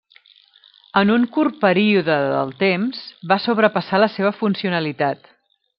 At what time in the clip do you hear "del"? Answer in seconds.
2.37-2.55